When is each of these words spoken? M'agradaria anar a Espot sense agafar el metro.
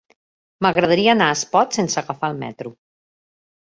M'agradaria 0.65 1.13
anar 1.15 1.29
a 1.35 1.37
Espot 1.43 1.79
sense 1.81 2.03
agafar 2.05 2.35
el 2.35 2.43
metro. 2.45 2.77